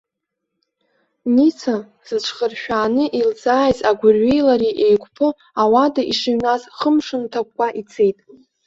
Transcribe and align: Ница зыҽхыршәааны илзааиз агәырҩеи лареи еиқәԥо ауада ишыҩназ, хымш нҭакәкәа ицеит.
Ница 1.35 1.75
зыҽхыршәааны 2.07 3.05
илзааиз 3.19 3.79
агәырҩеи 3.89 4.41
лареи 4.47 4.79
еиқәԥо 4.85 5.27
ауада 5.61 6.01
ишыҩназ, 6.11 6.61
хымш 6.77 7.07
нҭакәкәа 7.21 7.67
ицеит. 7.79 8.17